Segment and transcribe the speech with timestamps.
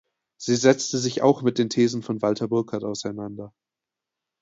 [0.39, 3.53] Sie setzte sich auch mit den Thesen von Walter Burkert auseinander.